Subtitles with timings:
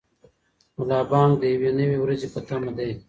[0.77, 2.91] ملا بانګ د یوې نوې ورځې په تمه دی.